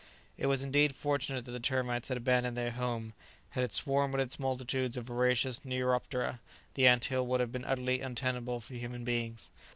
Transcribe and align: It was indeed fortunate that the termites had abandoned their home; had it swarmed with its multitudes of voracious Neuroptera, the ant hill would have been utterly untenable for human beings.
It 0.35 0.47
was 0.47 0.63
indeed 0.63 0.95
fortunate 0.95 1.45
that 1.45 1.51
the 1.51 1.59
termites 1.59 2.07
had 2.07 2.17
abandoned 2.17 2.57
their 2.57 2.71
home; 2.71 3.13
had 3.51 3.63
it 3.63 3.71
swarmed 3.71 4.15
with 4.15 4.21
its 4.21 4.39
multitudes 4.39 4.97
of 4.97 5.03
voracious 5.05 5.59
Neuroptera, 5.63 6.39
the 6.73 6.87
ant 6.87 7.05
hill 7.05 7.27
would 7.27 7.39
have 7.39 7.51
been 7.51 7.65
utterly 7.65 8.01
untenable 8.01 8.59
for 8.59 8.73
human 8.73 9.03
beings. 9.03 9.51